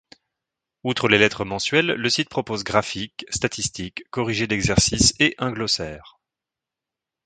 [0.83, 6.19] Outre les lettres mensuelles, le site propose graphiques, statistiques, corrigés d'exercice et un glossaire.